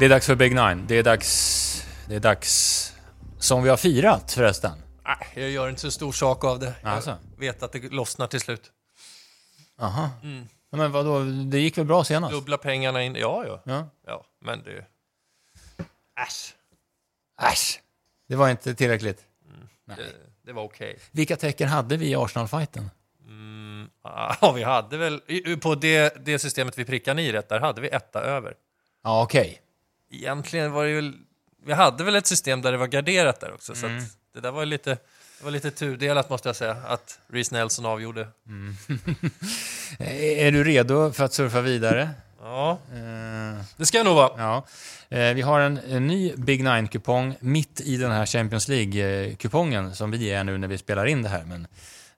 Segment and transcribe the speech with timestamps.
[0.00, 0.86] Det är dags för Big Nine.
[0.86, 1.86] Det är dags...
[2.08, 2.92] Det är dags...
[3.38, 4.72] Som vi har firat förresten.
[5.04, 6.74] Nej, jag gör inte så stor sak av det.
[6.82, 7.18] Alltså.
[7.34, 8.72] Jag vet att det lossnar till slut.
[9.78, 10.10] Aha.
[10.70, 12.32] Ja, Men vadå, det gick väl bra senast?
[12.32, 13.14] Dubbla pengarna in.
[13.14, 13.62] Ja, ja.
[13.64, 13.88] Ja.
[14.06, 14.84] Ja, men det...
[16.26, 16.54] Äsch.
[17.42, 17.80] Äsch!
[18.28, 19.24] Det var inte tillräckligt.
[19.84, 20.02] Det,
[20.46, 20.98] det var okej.
[21.10, 22.90] Vilka tecken hade vi i Arsenal-fighten?
[24.40, 25.20] Ja, vi hade väl...
[25.62, 28.54] På det, det systemet vi prickade i rätt, där hade vi etta över.
[29.04, 29.60] Ja, okej.
[30.10, 31.14] Egentligen var det väl...
[31.66, 33.98] Vi hade väl ett system där det var garderat där också, så Mm.
[33.98, 34.90] att det där var lite...
[35.38, 38.28] Det var lite tudelat måste jag säga, att Reece Nelson avgjorde.
[39.98, 42.10] Är är du redo för att surfa vidare?
[42.42, 44.32] Ja, Eh, det ska jag nog vara.
[44.38, 44.66] ja.
[45.16, 50.10] Eh, vi har en, en ny Big Nine-kupong mitt i den här Champions League-kupongen som
[50.10, 51.44] vi är nu när vi spelar in det här.
[51.44, 51.66] Men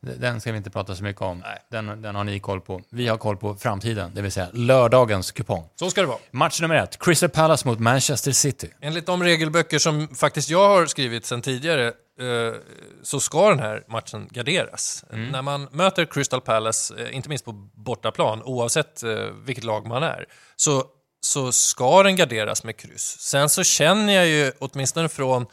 [0.02, 1.38] den ska vi inte prata så mycket om.
[1.38, 1.58] Nej.
[1.70, 2.80] Den, den har ni koll på.
[2.90, 5.68] Vi har koll på framtiden, det vill säga lördagens kupong.
[5.74, 6.18] Så ska det vara.
[6.30, 8.70] Match nummer ett, Crystal Palace mot Manchester City.
[8.80, 12.54] Enligt de regelböcker som faktiskt jag har skrivit sedan tidigare eh,
[13.02, 15.04] så ska den här matchen garderas.
[15.10, 19.10] När man möter Crystal Palace, eh, inte minst på bortaplan, oavsett eh,
[19.44, 20.26] vilket lag man är,
[20.56, 20.84] så,
[21.20, 23.16] så ska den garderas med kryss.
[23.20, 25.46] Sen så känner jag ju, åtminstone från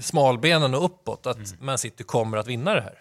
[0.00, 3.00] smalbenen och uppåt, att Man City kommer att vinna det här.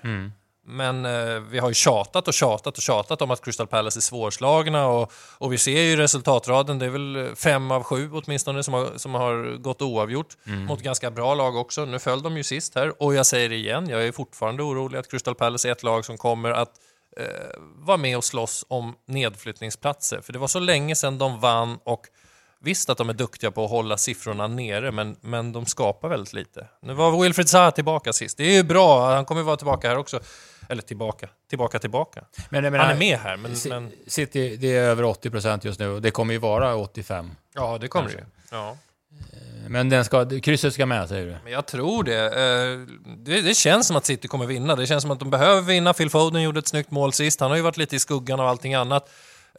[0.65, 4.01] Men eh, vi har ju tjatat och tjatat och tjatat om att Crystal Palace är
[4.01, 8.73] svårslagna och, och vi ser ju resultatraden, det är väl fem av sju åtminstone som
[8.73, 11.85] har, som har gått oavgjort mot ganska bra lag också.
[11.85, 14.97] Nu föll de ju sist här och jag säger det igen, jag är fortfarande orolig
[14.97, 16.71] att Crystal Palace är ett lag som kommer att
[17.17, 17.25] eh,
[17.59, 20.21] vara med och slåss om nedflyttningsplatser.
[20.21, 22.07] För det var så länge sedan de vann och
[22.65, 26.33] Visst att de är duktiga på att hålla siffrorna nere, men, men de skapar väldigt
[26.33, 26.67] lite.
[26.81, 28.37] Nu var Wilfried Zaha tillbaka sist.
[28.37, 30.19] Det är ju bra, han kommer vara tillbaka här också.
[30.69, 32.23] Eller tillbaka, tillbaka, tillbaka.
[32.49, 33.55] Men, menar, Han är med här, men...
[33.69, 37.31] Men City, det är över 80% just nu och det kommer ju vara 85.
[37.53, 38.23] ja, det kommer det ju.
[38.51, 38.77] Ja.
[39.67, 41.35] Men den ska, krysset ska med, säger du?
[41.43, 42.25] Men jag tror det.
[42.25, 42.79] Eh,
[43.17, 43.41] det.
[43.41, 44.75] Det känns som att City kommer vinna.
[44.75, 45.93] Det känns som att de behöver vinna.
[45.93, 47.39] Phil Foden gjorde ett snyggt mål sist.
[47.39, 49.09] Han har ju varit lite i skuggan av allting annat.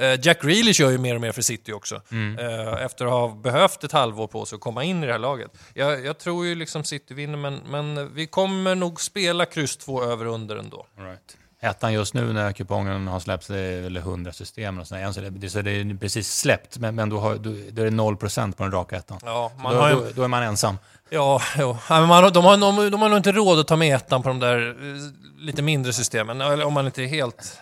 [0.00, 1.94] Eh, Jack Grealish gör ju mer och mer för City också.
[1.94, 5.18] Eh, Efter att ha behövt ett halvår på sig att komma in i det här
[5.18, 5.50] laget.
[5.74, 10.02] Jag, jag tror ju liksom City vinner, men, men vi kommer nog spela kryss 2
[10.04, 10.86] över under ändå.
[10.98, 11.36] All right.
[11.60, 15.12] Ettan just nu när kupongen har släppts, det är väl 100 system och sådär.
[15.12, 17.90] Så det, så det är precis släppt, men, men då, har, då, då är det
[17.90, 19.18] 0% på den raka ettan.
[19.24, 20.78] Ja, man då, har ju, då, då är man ensam.
[21.10, 21.40] ja.
[21.58, 24.28] Ja, man, de, har, de, de har nog inte råd att ta med ettan på
[24.28, 26.40] de där eh, lite mindre systemen.
[26.40, 27.58] Eller om man inte är helt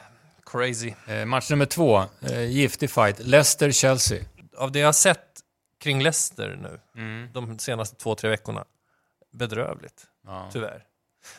[0.52, 0.94] crazy.
[1.06, 4.24] Eh, match nummer två, eh, giftig fight, Leicester-Chelsea.
[4.56, 5.26] av det jag har sett
[5.80, 6.80] kring Leicester nu,
[7.32, 8.64] de senaste två, tre veckorna,
[9.32, 10.06] bedrövligt.
[10.26, 10.48] Ja.
[10.52, 10.84] Tyvärr.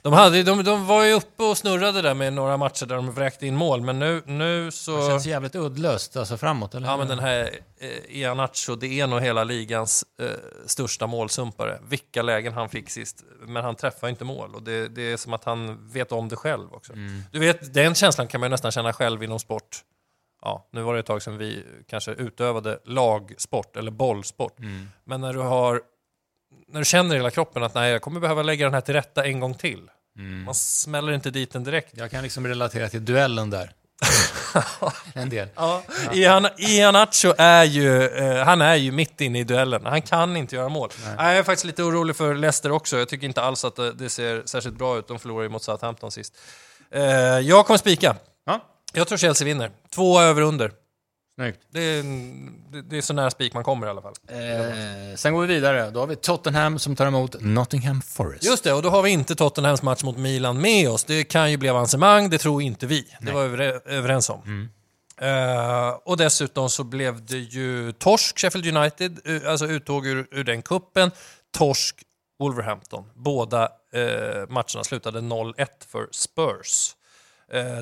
[0.02, 3.12] De, hade, de, de var ju uppe och snurrade där med några matcher där de
[3.12, 5.08] vräkte in mål, men nu, nu Det så...
[5.08, 6.88] känns jävligt uddlöst, alltså framåt, eller?
[6.88, 10.28] Ja, men den här eh, Ianacho, det är nog hela ligans eh,
[10.66, 11.80] största målsumpare.
[11.90, 14.56] Vilka lägen han fick sist, men han träffar inte mål.
[14.56, 16.94] Och det, det är som att han vet om det själv också.
[17.32, 19.84] Du vet, den känslan kan man ju nästan känna själv inom sport.
[20.42, 24.58] Ja, nu var det ett tag sedan vi kanske utövade lagsport eller bollsport.
[25.04, 25.82] Men när du har
[26.68, 28.94] när du känner i hela kroppen att nej, jag kommer behöva lägga den här till
[28.94, 29.90] rätta en gång till.
[30.46, 31.92] Man smäller inte dit den direkt.
[31.98, 33.72] Jag kan liksom relatera till duellen där.
[35.14, 35.48] en del.
[35.56, 39.86] Ja, Ian, Ianacho är ju, eh, han är ju mitt inne i duellen.
[39.86, 40.90] Han kan inte göra mål.
[41.18, 42.98] Jag är faktiskt lite orolig för Leicester också.
[42.98, 45.08] Jag tycker inte alls att det, det ser särskilt bra ut.
[45.08, 46.38] De förlorade ju mot Southampton sist.
[46.92, 47.04] Eh,
[47.40, 48.16] jag kommer spika.
[48.46, 48.60] Ja,
[48.94, 49.72] Jag tror Chelsea vinner.
[49.96, 50.72] Två över under.
[51.36, 51.60] Snyggt.
[51.72, 52.04] Det är,
[52.72, 54.14] det, det är så nära spik man kommer i alla fall.
[54.30, 55.90] Eh, sen går vi vidare.
[55.92, 58.44] Då har vi Tottenham som tar emot Nottingham Forest.
[58.44, 61.04] Just det, och då har vi inte Tottenhams match mot Milan med oss.
[61.04, 63.08] Det kan ju bli avancemang, det tror inte vi.
[63.22, 64.70] Det var vi över- överens om.
[65.18, 70.44] Eh, och dessutom så blev det ju torsk, Sheffield United, eh, alltså uttåg ur, ur
[70.44, 71.12] den kuppen
[71.58, 71.96] Torsk,
[72.40, 73.06] Wolverhampton.
[73.16, 76.96] Båda eh, matcherna slutade 0-1 för Spurs.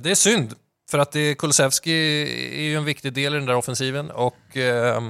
[0.03, 0.55] Det är synd,
[0.91, 1.91] för att det, Kulusevski
[2.57, 4.11] är ju en viktig del i den där offensiven.
[4.11, 5.01] Och eh,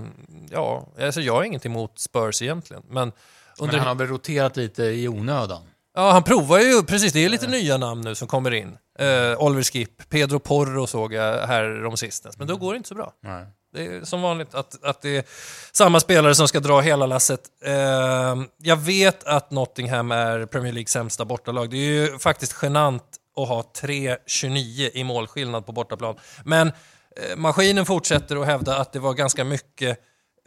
[0.49, 2.83] ja, alltså jag har inget emot Spurs egentligen.
[2.89, 3.11] Men
[3.59, 5.61] under Men han har väl roterat lite i onödan.
[5.95, 8.77] Ja, han provar ju, precis, det är lite nya namn nu som kommer in.
[9.01, 12.89] Uh, Oliver Skip, Pedro Porro såg jag här om sistens, men då går det inte
[12.89, 13.13] så bra.
[13.23, 13.45] Nej.
[13.73, 15.23] Det är som vanligt att, att det är
[15.71, 17.41] samma spelare som ska dra hela lasset.
[17.65, 21.69] Eh, jag vet att Nottingham är Premier Leagues sämsta bortalag.
[21.69, 23.03] Det är ju faktiskt genant
[23.37, 26.15] att ha 3-29 i målskillnad på bortaplan.
[26.45, 29.99] Men eh, maskinen fortsätter att hävda att det var ganska mycket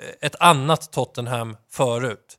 [0.03, 2.39] eh, ett annat Tottenham förut.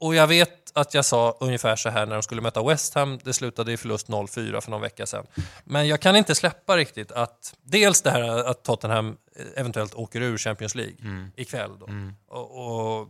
[0.00, 3.18] Och jag vet att jag sa ungefär så här när de skulle möta West Ham.
[3.24, 5.26] Det slutade i förlust 0-4 för någon vecka sedan.
[5.64, 9.16] Men jag kan inte släppa riktigt att dels det här att Tottenham
[9.56, 11.70] eventuellt åker ur Champions League ikväll.
[11.78, 11.86] Då.
[12.28, 13.08] Och, och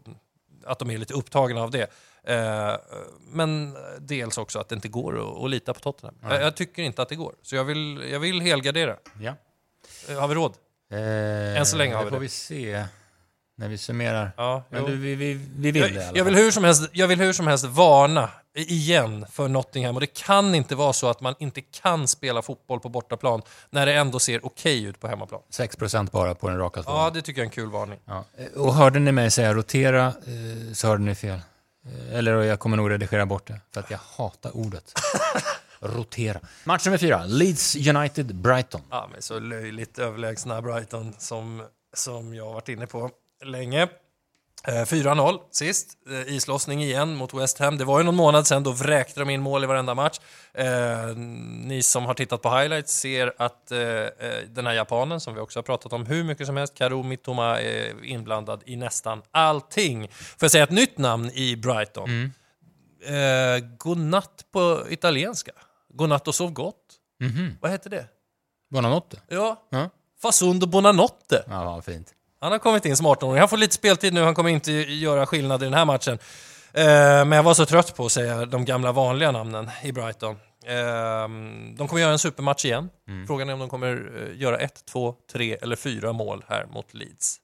[0.66, 1.90] att de är lite upptagna av det.
[2.26, 2.74] Eh,
[3.30, 6.14] men dels också att det inte går att, att lita på Tottenham.
[6.22, 7.34] Jag, jag tycker inte att det går.
[7.42, 8.96] Så jag vill, jag vill helgardera.
[9.20, 9.34] Ja.
[10.08, 10.54] Eh, Har vi råd?
[10.92, 12.10] Eh, Än så länge har vi det.
[12.10, 12.22] får det.
[12.22, 12.84] vi se
[13.58, 14.32] när vi summerar.
[14.36, 14.86] Ja, Men jo.
[14.88, 17.08] du, vi, vi, vi vill det i alla jag, jag, vill hur som helst, jag
[17.08, 19.94] vill hur som helst varna igen för Nottingham.
[19.94, 23.86] Och det kan inte vara så att man inte kan spela fotboll på bortaplan när
[23.86, 25.40] det ändå ser okej ut på hemmaplan.
[25.52, 27.12] 6% bara på den raka Ja, tvåan.
[27.12, 27.98] det tycker jag är en kul varning.
[28.04, 28.24] Ja.
[28.56, 31.40] Och hörde ni mig säga rotera eh, så hörde ni fel.
[31.86, 34.92] Eh, Eller jag kommer nog redigera bort det, för att jag hatar ordet.
[35.80, 36.40] rotera.
[36.64, 38.80] Match nummer fyra, Leeds United-Brighton.
[38.90, 41.62] Ja, men så löjligt överlägsna Brighton som,
[41.94, 43.10] som jag har varit inne på
[43.44, 43.88] länge.
[44.64, 47.78] Eh, 4-0 sist, eh, islossning igen mot West Ham.
[47.78, 50.18] Det var ju någon månad sedan, då vräkte de in mål i varenda match.
[50.54, 50.66] Eh,
[51.46, 54.08] ni som har tittat på highlights ser att eh, eh,
[54.48, 57.60] den här japanen, som vi också har pratat om hur mycket som helst, Karu Mitoma,
[57.60, 60.08] är inblandad i nästan allting.
[60.08, 62.32] Får jag säga ett nytt namn i Brighton?
[63.06, 65.52] Eh, godnatt på italienska.
[65.88, 66.82] Godnatt och sov gott.
[67.20, 67.58] Mhm.
[67.60, 68.06] Vad heter det?
[68.70, 69.20] Buonanotte.
[69.28, 69.90] Ja, Ja,
[70.22, 71.44] Fasundo Bonanotte.
[71.48, 72.12] ja fint.
[72.40, 73.38] Han har kommit in som 18-åring.
[73.38, 76.18] Han får lite speltid nu, han kommer inte göra skillnad i den här matchen.
[76.72, 76.84] Eh,
[77.24, 80.36] men jag var så trött på att säga de gamla vanliga namnen i Brighton.
[80.66, 81.28] Eh,
[81.76, 82.90] de kommer göra en supermatch igen.
[83.26, 86.94] Frågan är om de kommer eh, göra ett, två, tre eller fyra mål här mot
[86.94, 87.36] Leeds.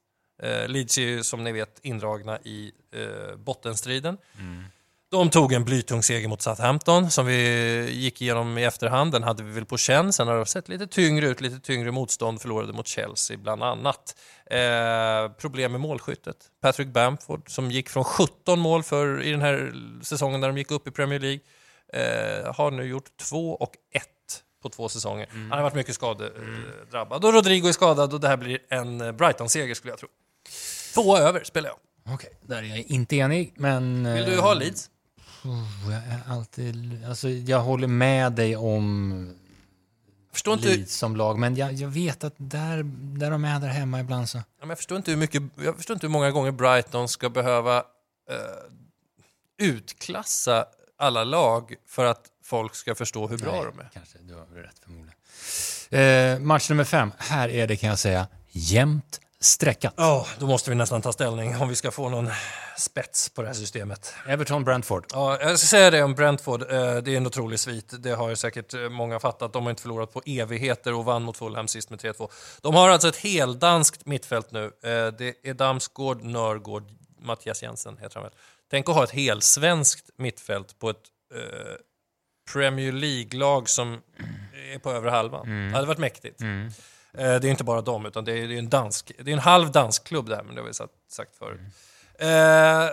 [0.43, 2.73] Eh, Leeds är ju som ni vet indragna i
[3.37, 4.19] bottenstriden.
[5.13, 9.13] De tog en blytung seger mot Southampton som vi gick igenom i efterhand.
[9.13, 10.13] Den hade vi väl på känn.
[10.13, 12.41] Sen har det sett lite tyngre ut, lite tyngre motstånd.
[12.41, 14.17] Förlorade mot Chelsea bland annat.
[14.47, 16.37] Eh, problem med målskyttet.
[16.63, 19.73] Patrick Bamford som gick från 17 mål för, i den här
[20.03, 21.41] säsongen när de gick upp i Premier League.
[21.93, 24.09] Eh, har nu gjort två och ett
[24.63, 25.29] på två säsonger.
[25.33, 27.25] Han har varit mycket skadedrabbad.
[27.25, 30.09] Och Rodrigo är skadad och det här blir en Brighton-seger skulle jag tro.
[30.95, 32.15] Två över spelar jag.
[32.15, 34.15] Okej, där är jag inte enig, men...
[34.15, 34.91] Vill du eh, ha Leeds?
[35.85, 37.05] Jag är alltid...
[37.09, 39.35] Alltså, jag håller med dig om
[40.33, 42.83] Förstår inte, Leeds som lag, men jag, jag vet att där,
[43.19, 44.39] där de är där hemma ibland så...
[44.39, 47.31] Ja, men jag, förstår inte hur mycket, jag förstår inte hur många gånger Brighton ska
[47.31, 47.85] behöva eh,
[49.59, 50.67] utklassa
[50.99, 53.91] alla lag för att folk ska förstå hur bra Nej, de är.
[53.93, 55.15] Kanske, du har rätt förmodligen.
[55.91, 57.13] Eh, match nummer fem.
[57.19, 59.95] Här är det, kan jag säga, jämnt streckat.
[59.97, 62.31] Ja, då måste vi nästan ta ställning om vi ska få någon
[62.79, 64.15] spets på det här systemet.
[64.27, 65.05] Everton-Brentford.
[65.13, 66.63] Ja, jag ska säga det om Brentford.
[66.63, 67.93] Eh, Det är en otrolig svit.
[68.03, 69.53] Det har ju säkert eh, många fattat.
[69.53, 72.31] De har inte förlorat på evigheter och vann mot Fulham sist med 3-2.
[72.63, 74.65] De har alltså ett heldanskt mittfält nu.
[74.65, 76.85] Eh, Det är Damsgaard, Nörgård,
[77.21, 78.33] Mattias Jensen heter han väl.
[78.71, 80.97] Tänk att ha ett helsvenskt mittfält på ett
[81.35, 81.41] eh,
[82.53, 84.01] Premier League-lag som
[84.75, 85.69] är på över halvan.
[85.71, 86.41] Det hade varit mäktigt.
[86.41, 86.71] Mm.
[87.19, 89.73] Eh, Det är inte bara dem, utan det är, en dansk, det är en halv
[89.73, 91.61] dansk klubb där, men det har vi sagt, sagt förut.
[92.19, 92.89] Eh,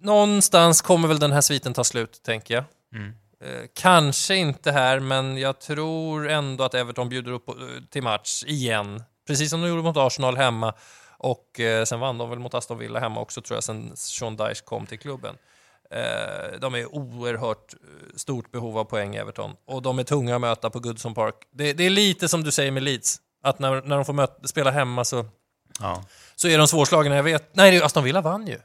[0.00, 2.64] någonstans kommer väl den här sviten ta slut, tänker jag.
[2.94, 3.12] Mm.
[3.44, 7.54] Eh, kanske inte här, men jag tror ändå att Everton bjuder upp eh,
[7.90, 9.02] till match igen.
[9.26, 10.74] Precis som de gjorde mot Arsenal hemma.
[11.18, 14.36] Och eh, sen vann de väl mot Aston Villa hemma också, tror jag, sen Sean
[14.36, 15.36] Dyche kom till klubben.
[15.94, 19.52] Eh, de är oerhört eh, stort behov av poäng, Everton.
[19.66, 21.34] Och de är tunga att möta på Goodson Park.
[21.52, 24.48] Det, det är lite som du säger med Leeds, att när, när de får möta,
[24.48, 25.24] spela hemma så,
[25.80, 26.04] Ja.
[26.36, 27.16] så är de svårslagna.
[27.16, 28.58] Jag vet, nej, Aston Villa vann ju.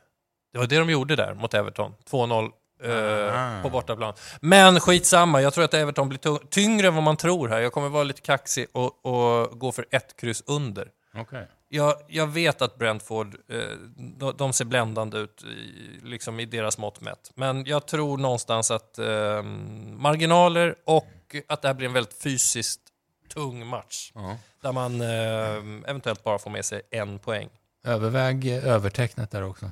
[0.53, 1.93] Det var det de gjorde där mot Everton.
[2.11, 2.49] 2-0
[2.83, 3.61] eh, Ah.
[3.63, 4.13] på bortaplan.
[4.41, 7.59] Men skitsamma, jag tror att Everton blir tyngre än vad man tror här.
[7.59, 10.87] Jag kommer vara lite kaxig och, och gå för ett kryss under.
[11.17, 11.47] Okej.
[11.75, 13.59] Jag, jag vet att Brentford, eh,
[13.97, 17.31] de, de ser bländande ut i, liksom i deras mått mätt.
[17.35, 19.43] Men jag tror någonstans att eh,
[19.97, 21.07] marginaler och
[21.47, 22.81] att det här blir en väldigt fysiskt
[23.33, 24.11] tung match.
[24.15, 24.37] Ja.
[24.61, 27.49] Där man eh, eventuellt bara får med sig en poäng.
[27.83, 29.71] Överväg eh, övertecknet där också.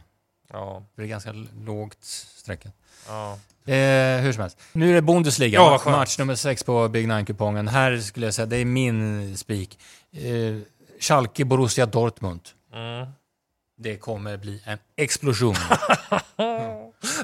[0.49, 1.33] Ja, För det är ganska
[1.65, 2.73] lågt streckat.
[3.07, 3.39] ja.
[3.65, 4.57] Eh, hur som helst.
[4.71, 7.67] Nu är det Bundesliga, Ja, match nummer sex på Big Nine-kupongen.
[7.67, 9.79] Här skulle jag säga, det är min spik.
[10.11, 10.57] Eh,
[11.03, 12.55] Schalke, Borussia Dortmund.
[12.71, 13.22] Mm.
[13.77, 15.55] Det kommer bli en explosion.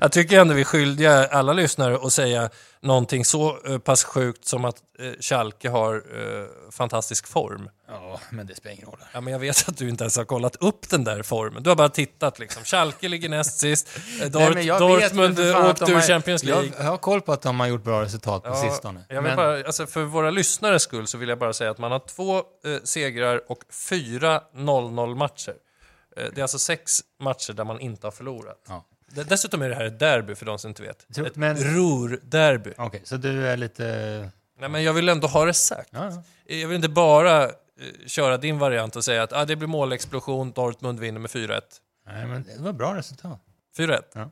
[0.02, 2.50] Jag tycker ändå vi är skyldiga alla lyssnare att säga
[2.82, 7.70] någonting så eh, pass sjukt som att eh, Schalke har eh, fantastisk form.
[7.88, 9.00] ja, men det spelar ingen roll.
[9.14, 11.64] Ja, men jag vet att du inte ens har kollat upp den där formen.
[11.64, 12.64] Du har bara tittat liksom.
[12.64, 13.90] Schalke ligger näst sist.
[14.32, 16.72] Dort- Nej, Dortmund åkte ur Champions League.
[16.78, 19.04] Jag, har koll på att de har gjort bra resultat på Ja, sistone.
[19.10, 21.92] Jag Men- bara, alltså för våra lyssnares skull så vill jag bara säga att man
[21.92, 22.44] har två eh,
[22.84, 25.54] segrar och fyra 0-0 matcher.
[26.20, 28.66] Eh, det är alltså sex matcher där man inte har förlorat.
[28.68, 28.86] Ja.
[29.12, 31.14] Dessutom är det här ett derby för de som inte vet.
[31.14, 32.74] Tror- Ett men- Ruhr-derby.
[32.78, 33.86] Okej, så du är lite...
[34.60, 35.90] Nej, men jag vill ändå ha det sagt.
[35.94, 36.12] Ja,
[36.46, 36.56] ja.
[36.56, 37.50] Jag vill inte bara eh,
[38.08, 41.62] köra din variant och säga att ah, det blir målexplosion, Dortmund vinner med 4-1.
[42.06, 43.40] Nej, men det var bra resultat.
[43.78, 44.02] 4-1.
[44.14, 44.32] Ja.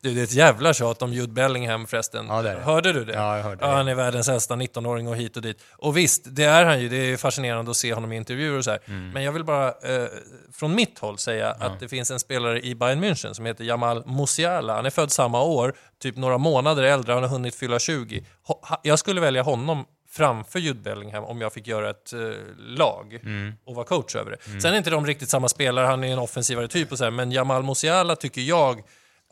[0.00, 2.26] Du, det är ett jävla tjat om Jude Bellingham förresten.
[2.28, 2.60] Ja, det det.
[2.60, 3.12] Hörde du det?
[3.12, 3.76] Ja, jag hörde Ja, det.
[3.76, 5.62] han är världens äldsta 19-åring och hit och dit.
[5.72, 6.88] Och visst, det är han ju.
[6.88, 8.76] Det är fascinerande att se honom i intervjuer och så.
[8.86, 9.10] Mm.
[9.10, 10.06] Men jag vill bara eh,
[10.52, 14.06] från mitt håll säga att det finns en spelare i Bayern München som heter Jamal
[14.06, 14.74] Musiala.
[14.76, 17.12] Han är född samma år, typ några månader äldre.
[17.12, 18.24] Han har hunnit fylla 20.
[18.46, 22.18] Ho- ha- Jag skulle välja honom framför Jude Bellingham om jag fick göra ett eh,
[22.58, 23.52] lag Mm.
[23.66, 24.60] och vara coach över det.
[24.60, 27.10] Sen är inte de riktigt samma spelare, han är en offensivare typ och så här,
[27.10, 28.82] men Jamal Musiala tycker jag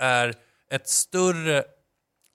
[0.02, 0.34] är
[0.70, 1.64] ett större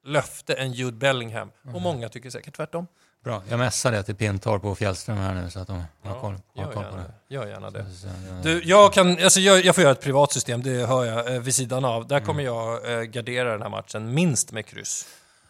[0.06, 1.52] löfte än Jude Bellingham.
[1.74, 2.88] Och många tycker säkert tvärtom.
[3.24, 3.44] Bra.
[3.50, 6.74] Jag messar det till Pintorp och Fjällström här nu så att de har koll, har
[6.74, 7.36] koll på det.
[7.36, 7.86] gör gärna det.
[8.06, 8.34] Ja.
[8.44, 11.42] Du, jag, kan, alltså jag, jag får göra ett privat system, det hör jag, eh,
[11.42, 12.08] vid sidan av.
[12.08, 15.08] Där kommer jag eh, gardera den här matchen minst med kryss.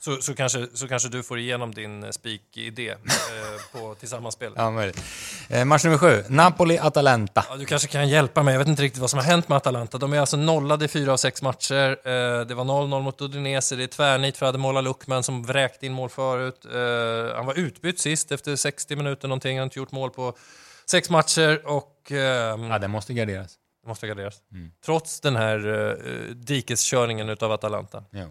[0.08, 2.98] Så, så, kanske, så kanske du får igenom din eh, spik-idé eh,
[3.72, 4.54] på tillsammanspel.
[4.56, 5.04] Ja, möjligt.
[5.50, 6.24] Eh, match nummer sju.
[6.28, 7.44] Napoli-Atalanta.
[7.50, 9.56] Ja, du kanske kan hjälpa mig, jag vet inte riktigt vad som har hänt med
[9.56, 9.98] Atalanta.
[9.98, 11.90] De är alltså nollade i fyra av sex matcher.
[11.90, 15.94] Eh, det var 0-0 mot Udinese, det är tvärnit för Ademola Luckman som vräkte in
[15.94, 16.66] mål förut.
[16.66, 20.38] Eh, han var utbytt sist efter 60 minuter någonting, han har inte gjort mål på
[20.90, 23.56] sex matcher och ehm, Ja, den måste garderas.
[23.84, 24.36] det måste garderas.
[24.86, 28.04] Trots den här uh, dikeskörningen utav Atalanta.
[28.12, 28.28] Ja.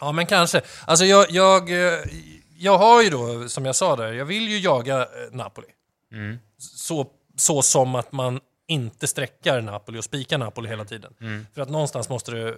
[0.00, 0.60] Ja, men kanske.
[0.86, 2.00] Alltså jag, jag, eh,
[2.58, 5.66] jag har ju då, som jag sa där, jag vill ju jaga eh, Napoli.
[6.12, 6.38] Mm.
[6.58, 11.14] Så, så som att man inte sträckar Napoli och spikar Napoli hela tiden.
[11.20, 11.46] Mm.
[11.54, 12.56] För att någonstans måste det,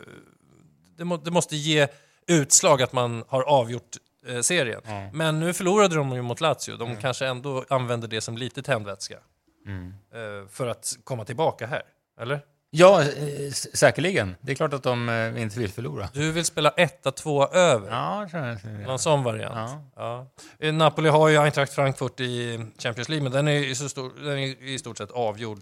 [0.97, 1.89] det, må, det måste ge
[2.27, 4.81] utslag att man har avgjort eh, serien.
[5.13, 6.77] Men nu förlorade de ju mot Lazio.
[6.79, 9.19] De kanske ändå använder det som lite tändvätska.
[9.67, 9.95] Mm.
[10.15, 11.83] Eh, för att komma tillbaka här.
[12.21, 12.41] Eller?
[12.73, 14.37] Ja, eh, säkerligen.
[14.41, 16.09] Det är klart att de eh, inte vill förlora.
[16.13, 17.91] Du vill spela 1-2 över?
[17.91, 18.87] Ja, tror jag.
[18.87, 19.55] Någon sån variant?
[19.55, 19.85] Ja.
[19.97, 20.67] Ja.
[20.67, 24.39] Eh, Napoli har ju Eintracht Frankfurt i Champions League, men den är, i stor, den
[24.39, 25.61] är i stort sett avgjord.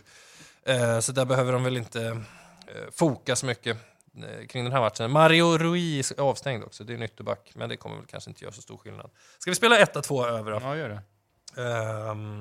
[1.00, 2.22] Så där behöver de väl inte
[2.92, 3.76] foka så mycket
[4.48, 5.10] kring den här matchen.
[5.10, 8.44] Mario Rui är avstängd också, det är en ytterback, men det kommer väl kanske inte
[8.44, 9.10] göra så stor skillnad.
[9.38, 10.60] Ska vi spela 1-2 över då?
[10.62, 11.00] Ja, gör det.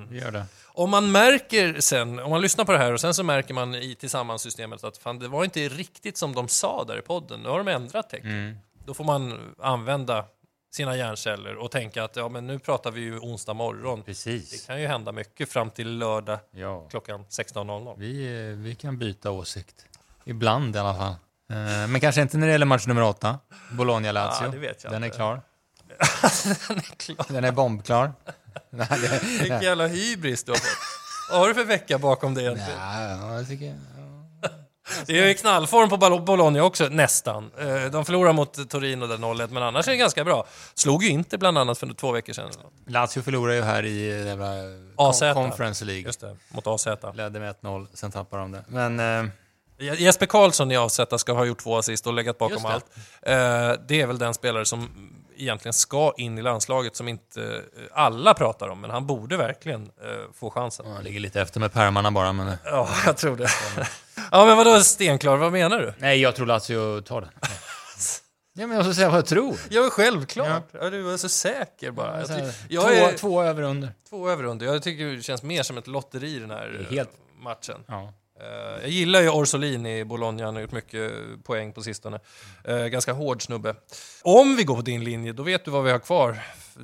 [0.10, 0.46] Vi gör det.
[0.68, 3.76] om man märker sen, om man lyssnar på det här och sen så märker man
[3.76, 7.50] i tillsammanssystemet att fan, det var inte riktigt som de sa där i podden, nu
[7.50, 8.30] har de ändrat tecken.
[8.32, 8.58] Mm.
[8.86, 10.26] Då får man använda
[10.72, 14.00] sina hjärnceller och tänka att ja, men nu pratar vi ju onsdag morgon.
[14.00, 14.66] Det Precis.
[14.66, 16.88] kan ju hända mycket fram till lördag Ja.
[16.90, 17.96] klockan 16.00.
[17.98, 19.86] Vi, eh, vi kan byta åsikt.
[20.26, 21.12] Ibland i alla fall.
[21.50, 23.40] Eh, Men kanske inte när det gäller match nummer åtta.
[23.72, 24.46] Bologna-Lazio.
[24.64, 25.42] Ja, det Den är klar.
[26.68, 27.26] Den är klar.
[27.30, 28.14] Den är bombklar.
[28.70, 30.78] Nej, det, Vilken jävla hybris du har fått.
[31.32, 32.80] Vad har du för vecka bakom dig egentligen?
[32.80, 33.76] ja, jag tycker...
[35.06, 37.52] Det är ju knallform på Bologna också, nästan.
[37.60, 40.46] Eh, De förlorar mot Torino där 0-1, men annars är det ganska bra.
[40.74, 42.50] Slog ju inte bland annat för två veckor sedan.
[42.88, 44.54] Lazio förlorar ju här i eh, jävla
[44.96, 45.20] AZ.
[45.34, 46.04] Conference League.
[46.04, 46.88] Just det, mot AZ.
[47.14, 48.64] Ledde med 1-0, sen tappade de det.
[48.68, 52.70] Men eh, Jesper Karlsson i AZ ska ha gjort två assist och legat bakom det.
[52.70, 52.86] allt.
[53.22, 54.90] Eh, Det är väl den spelare som
[55.38, 59.82] egentligen ska in i landslaget som inte eh, alla pratar om, men han borde verkligen
[59.84, 60.86] eh, få chansen.
[60.92, 62.34] han ligger lite efter med pärmarna bara.
[62.34, 63.48] Men, Ja, jag tror det.
[64.32, 65.38] Ja, men vadå stenklar?
[65.38, 65.94] Vad menar du?
[65.98, 67.30] nej, jag tror Lazio tar den.
[68.60, 69.56] Ja, men jag ska säga vad jag tror.
[69.70, 70.64] Ja, men självklart.
[70.72, 70.90] Ja.
[70.90, 72.18] du var så säker bara.
[72.20, 73.90] Jag, Så här, ty- jag två, är två över under.
[74.10, 74.66] två över under.
[74.66, 77.84] Jag tycker det känns mer som ett lotteri den här eh, helt- matchen.
[77.88, 78.14] Ja.
[78.42, 81.12] Eh, Jag gillar ju Orsolin i Bologna, han har gjort mycket
[81.44, 82.20] poäng på sistone.
[82.64, 83.76] Eh, Ganska hård snubbe.
[84.22, 86.40] Om vi går på din linje, då vet du vad vi har kvar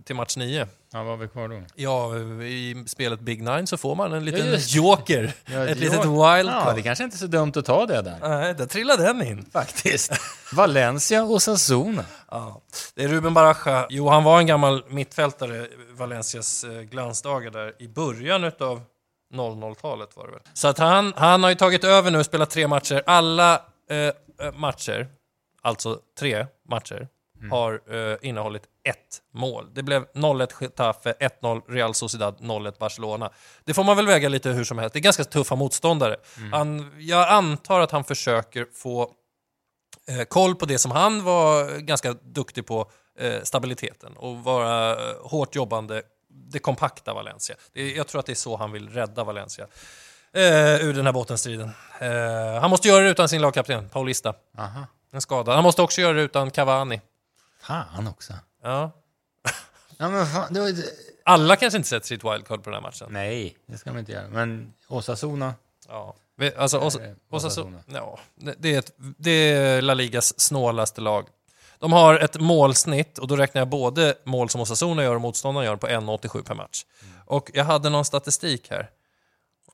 [0.05, 0.67] till match 9.
[0.93, 1.61] ja, vad har vi kvar då?
[1.75, 4.71] Ja, i spelet Big Nine så får man en liten det.
[4.71, 5.33] joker.
[5.45, 6.75] Ja, ett litet Ja, wildcard.
[6.75, 8.17] det kanske inte är så dumt att ta det där.
[8.21, 9.45] Nej, där trillade den in.
[9.53, 10.11] Faktiskt.
[10.53, 12.05] Valencia och Sassona.
[12.31, 12.61] Ja.
[12.95, 13.87] Det är Ruben Baraja.
[13.89, 15.67] Jo, han var en gammal mittfältare,
[15.97, 18.81] Valencias eh, glansdagar där i början utav
[19.33, 20.41] 00-talet var det väl.
[20.53, 23.03] Så att han, han har ju tagit över nu och spelat tre matcher.
[23.05, 24.13] Alla eh, eh,
[24.53, 25.07] matcher,
[25.61, 27.07] alltså tre matcher,
[27.49, 29.69] har eh, innehållit ett mål.
[29.73, 33.29] Det blev 0-1 Getafe, 1-0 Real Sociedad, 0-1 Barcelona.
[33.63, 34.93] Det får man väl väga lite hur som helst.
[34.93, 36.15] Det är ganska tuffa motståndare.
[36.51, 39.11] Han, jag antar att han försöker få
[40.07, 45.15] eh, koll på det som han var ganska duktig på, eh, stabiliteten och vara eh,
[45.21, 46.01] hårt jobbande,
[46.33, 47.55] det kompakta Valencia.
[47.73, 49.67] Jag tror att det är så han vill rädda Valencia
[50.33, 51.71] eh, ur den här bottenstriden.
[51.99, 54.33] Eh, han måste göra det utan sin lagkapten, Paulista.
[54.57, 54.87] Aha.
[55.11, 55.53] En skada.
[55.55, 57.01] Han måste också göra det utan Cavani.
[57.61, 58.33] Fan också.
[58.63, 58.91] Ja.
[59.97, 60.73] Ja, men fan, det var...
[61.25, 63.07] Alla kanske inte sätter sitt wildcard på den här matchen.
[63.09, 64.27] Nej, det ska man inte göra.
[64.29, 65.53] Men Osasuna.
[65.87, 66.15] Ja.
[66.57, 67.15] Alltså, Os- Osasuna.
[67.29, 67.79] Osasuna.
[67.87, 68.19] Ja,
[68.57, 71.27] det, är ett, det är La Ligas snålaste lag.
[71.83, 75.65] De har ett målsnitt, och då räknar jag både mål som Osasuna gör och motståndaren
[75.65, 76.85] gör, på 1,87 per match.
[77.25, 78.89] Och jag hade någon statistik här.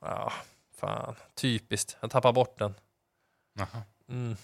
[0.01, 0.33] Ja,
[0.79, 1.15] fan.
[1.35, 1.97] Typiskt.
[1.99, 2.73] Jag tappar bort den.
[3.59, 3.81] Aha.
[4.09, 4.37] Mm.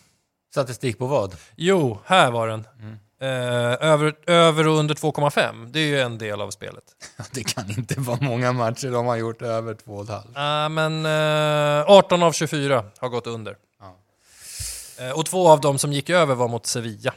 [0.52, 1.36] Statistik på vad?
[1.56, 2.68] Jo, här var den.
[2.80, 2.98] Mm.
[3.20, 5.72] Eh, över, över och under 2,5.
[5.72, 6.84] Det är ju en del av spelet.
[7.32, 10.66] Det kan inte vara många matcher de har gjort över 2,5.
[10.66, 11.06] Uh, men
[11.86, 13.58] eh, 18 av 24 har gått under.
[13.80, 13.96] Ja.
[15.06, 17.14] Eh, och två av dem som gick över var mot Sevilla.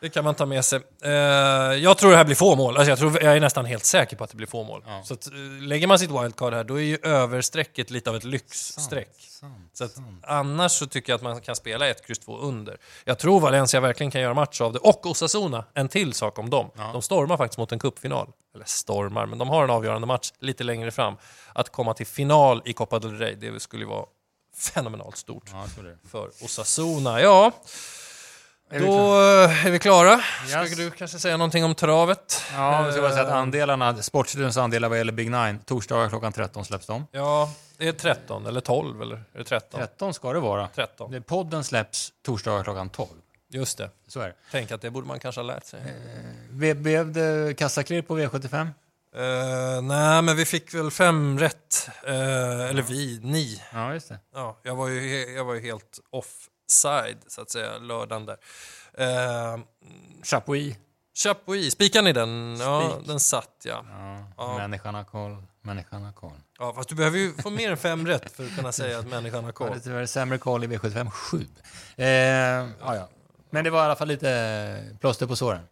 [0.00, 0.80] Det kan man ta med sig.
[1.02, 2.76] Eh, jag tror det här blir få mål.
[2.76, 4.82] Alltså jag, tror, jag är nästan helt säker på att det blir få mål.
[4.86, 5.02] Ja.
[5.04, 8.24] Så att, eh, lägger man sitt wildcard här, då är ju överstrecket lite av ett
[8.24, 9.08] lyxstreck.
[9.72, 12.76] Så att, annars så tycker jag att man kan spela 1, kryss 2 under.
[13.04, 14.78] Jag tror Valencia verkligen kan göra match av det.
[14.78, 16.70] Och Osasuna, en till sak om dem.
[16.76, 16.90] Ja.
[16.92, 18.28] De stormar faktiskt mot en cupfinal.
[18.54, 21.16] Eller stormar, men de har en avgörande match lite längre fram.
[21.52, 24.06] Att komma till final i Copa del Rey, det skulle ju vara
[24.56, 25.66] fenomenalt stort Ja,
[26.10, 27.20] för Osasuna.
[27.20, 27.52] Ja,
[28.70, 28.92] Är då
[29.46, 30.20] eh, är vi klara.
[30.48, 30.50] Yes.
[30.72, 32.42] Ska du kanske säga någonting om travet?
[32.52, 36.08] Ja, vi ska bara säga att Eh, andelarna, Sportstudions andelar vad gäller Big Nine, torsdagar
[36.08, 37.06] klockan 13 släpps de.
[37.12, 39.80] Ja, det är 13 eller 12 eller är det 13?
[39.80, 40.68] 13 ska det vara.
[40.74, 41.10] 13.
[41.10, 43.08] Det- Podden släpps torsdagar klockan 12.
[43.50, 43.90] Just det.
[44.08, 44.34] Så är det.
[44.50, 45.80] Tänk att det borde man kanske ha lärt sig.
[46.50, 48.62] Be- Blev det kassaklirr på V75?
[49.16, 51.88] Uh, nej, men vi fick väl fem rätt.
[52.06, 52.14] Eh,
[52.70, 53.62] eller vi, ni.
[53.72, 54.18] Ja, just det.
[54.34, 55.98] Ja, jag, var ju, jag var ju helt
[56.70, 58.36] offside, så att säga, lördagen där.
[59.00, 59.60] Uh,
[60.24, 60.74] Chapuis.
[61.14, 62.56] Chapuis, spikar ni den?
[62.60, 63.06] Ja, Spik.
[63.08, 63.84] den satt ja.
[63.90, 64.58] Ja, Ja.
[64.58, 66.32] Människan har koll, människan har koll.
[66.58, 66.72] ja.
[66.76, 69.44] Fast du behöver ju få mer än fem rätt för att kunna säga att människan
[69.44, 69.68] har Jag koll.
[69.68, 71.46] hade tyvärr sämre koll i V75 7.
[71.96, 73.08] Eh, ja, ja.
[73.50, 75.62] Men det var i alla fall lite plåster på såren.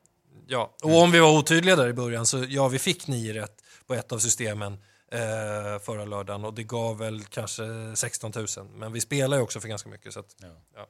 [0.46, 3.56] Ja, och om vi var otydliga där i början så ja, vi fick nio rätt
[3.86, 4.78] på ett av systemen
[5.14, 7.62] eh, förra lördagen och det gav väl kanske
[7.94, 8.46] 16 000.
[8.76, 10.36] Men vi spelar ju också för ganska mycket så att,
[10.74, 10.86] ja.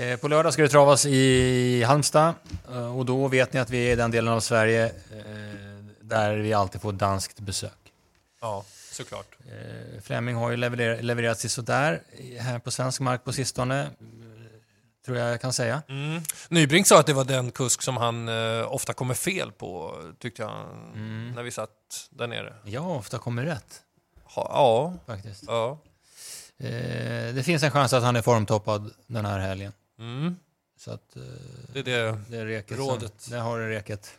[0.00, 2.34] Eh, på lördag ska det travas i Halmstad
[2.72, 5.24] eh, och då vet ni att vi är i den delen av Sverige eh,
[6.00, 7.92] där vi alltid får danskt besök.
[8.40, 9.26] ja, såklart.
[10.02, 12.02] Fleming har ju leverer- levererat sig sådär
[12.38, 13.88] här på svensk mark på sistone,
[15.04, 15.82] tror jag jag kan säga.
[15.88, 16.22] Mm.
[16.48, 20.42] Nybrink sa att det var den kusk som han eh, ofta kommer fel på, tyckte
[20.42, 20.66] jag,
[21.34, 21.70] när vi satt
[22.10, 22.78] där nere.
[22.78, 23.82] Har ofta kommit rätt,
[24.24, 25.44] Ha, ja, faktiskt.
[25.46, 25.78] ja.
[26.58, 29.72] Eh, det finns en chans att han är formtoppad den här helgen.
[29.98, 30.36] Mm.
[30.78, 31.22] Så att eh,
[31.72, 32.20] Det är det.
[32.28, 32.78] det är reket.
[32.78, 33.12] Rådet.
[33.18, 34.14] Som, det har det reket.